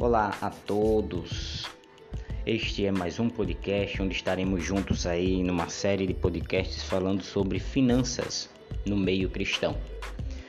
Olá 0.00 0.34
a 0.40 0.48
todos. 0.48 1.66
Este 2.46 2.86
é 2.86 2.90
mais 2.90 3.20
um 3.20 3.28
podcast 3.28 4.00
onde 4.00 4.14
estaremos 4.14 4.64
juntos 4.64 5.06
aí 5.06 5.42
numa 5.42 5.68
série 5.68 6.06
de 6.06 6.14
podcasts 6.14 6.82
falando 6.82 7.22
sobre 7.22 7.58
finanças 7.58 8.48
no 8.86 8.96
meio 8.96 9.28
cristão. 9.28 9.76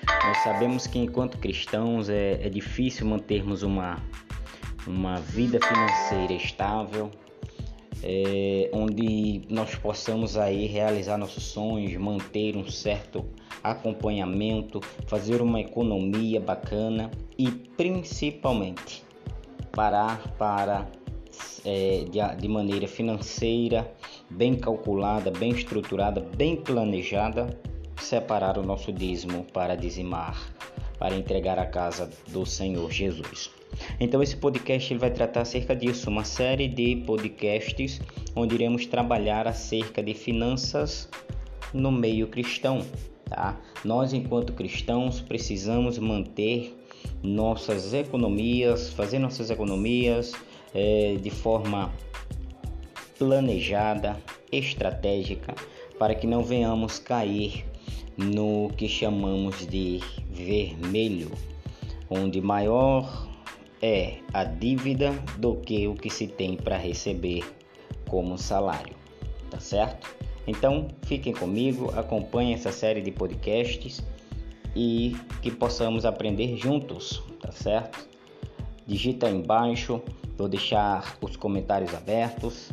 Nós 0.07 0.37
sabemos 0.37 0.87
que 0.87 0.97
enquanto 0.99 1.37
cristãos 1.37 2.07
é, 2.07 2.39
é 2.41 2.49
difícil 2.49 3.05
mantermos 3.05 3.61
uma, 3.61 4.01
uma 4.87 5.17
vida 5.17 5.59
financeira 5.59 6.31
estável, 6.31 7.11
é, 8.01 8.69
onde 8.71 9.41
nós 9.49 9.75
possamos 9.75 10.37
aí 10.37 10.65
realizar 10.65 11.17
nossos 11.17 11.43
sonhos, 11.43 11.93
manter 11.97 12.55
um 12.55 12.69
certo 12.71 13.25
acompanhamento, 13.61 14.79
fazer 15.07 15.41
uma 15.41 15.59
economia 15.59 16.39
bacana 16.39 17.11
e 17.37 17.51
principalmente 17.51 19.10
parar 19.71 20.27
para 20.37 20.87
é, 21.65 22.05
de, 22.09 22.41
de 22.41 22.47
maneira 22.47 22.87
financeira, 22.87 23.91
bem 24.29 24.55
calculada, 24.55 25.31
bem 25.31 25.51
estruturada, 25.51 26.21
bem 26.35 26.55
planejada, 26.55 27.57
separar 27.97 28.57
o 28.57 28.63
nosso 28.63 28.91
dízimo 28.91 29.45
para 29.53 29.75
dizimar, 29.75 30.37
para 30.97 31.15
entregar 31.15 31.59
a 31.59 31.65
casa 31.65 32.09
do 32.27 32.45
Senhor 32.45 32.91
Jesus. 32.91 33.51
Então 33.99 34.21
esse 34.21 34.35
podcast 34.35 34.91
ele 34.91 34.99
vai 34.99 35.11
tratar 35.11 35.41
acerca 35.41 35.75
disso, 35.75 36.09
uma 36.09 36.23
série 36.23 36.67
de 36.67 36.97
podcasts 37.05 38.01
onde 38.35 38.55
iremos 38.55 38.85
trabalhar 38.85 39.47
acerca 39.47 40.03
de 40.03 40.13
finanças 40.13 41.09
no 41.73 41.91
meio 41.91 42.27
cristão, 42.27 42.85
tá? 43.31 43.57
Nós 43.85 44.13
enquanto 44.13 44.51
cristãos 44.51 45.21
precisamos 45.21 45.97
manter 45.97 46.77
nossas 47.23 47.93
economias, 47.93 48.89
fazer 48.89 49.19
nossas 49.19 49.49
economias 49.49 50.33
é, 50.75 51.15
de 51.19 51.29
forma 51.29 51.91
planejada, 53.17 54.21
estratégica, 54.51 55.55
para 55.97 56.13
que 56.13 56.27
não 56.27 56.43
venhamos 56.43 56.99
cair 56.99 57.65
no 58.17 58.69
que 58.75 58.89
chamamos 58.89 59.65
de 59.65 60.01
vermelho, 60.29 61.31
onde 62.09 62.41
maior 62.41 63.29
é 63.81 64.17
a 64.33 64.43
dívida 64.43 65.11
do 65.37 65.55
que 65.55 65.87
o 65.87 65.95
que 65.95 66.09
se 66.09 66.27
tem 66.27 66.57
para 66.57 66.77
receber 66.77 67.43
como 68.09 68.37
salário, 68.37 68.95
tá 69.49 69.59
certo? 69.59 70.30
Então 70.47 70.87
fiquem 71.03 71.33
comigo, 71.33 71.91
acompanhem 71.97 72.53
essa 72.53 72.71
série 72.71 73.01
de 73.01 73.11
podcasts 73.11 74.03
e 74.75 75.15
que 75.41 75.51
possamos 75.51 76.05
aprender 76.05 76.57
juntos, 76.57 77.21
tá 77.39 77.51
certo? 77.51 78.07
Digita 78.87 79.27
aí 79.27 79.35
embaixo, 79.35 80.01
vou 80.37 80.47
deixar 80.47 81.17
os 81.21 81.35
comentários 81.35 81.93
abertos. 81.93 82.71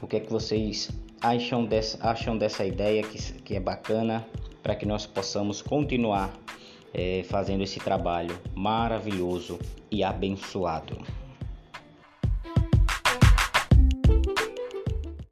O 0.00 0.06
que 0.06 0.16
é 0.16 0.20
que 0.20 0.30
vocês 0.32 0.90
acham 1.20 1.64
dessa, 1.64 1.98
acham 2.06 2.36
dessa 2.36 2.64
ideia 2.64 3.02
que, 3.02 3.18
que 3.40 3.54
é 3.54 3.60
bacana 3.60 4.26
para 4.62 4.74
que 4.74 4.86
nós 4.86 5.06
possamos 5.06 5.60
continuar 5.60 6.32
é, 6.94 7.22
fazendo 7.24 7.62
esse 7.62 7.78
trabalho 7.80 8.38
maravilhoso 8.54 9.58
e 9.90 10.02
abençoado. 10.02 10.98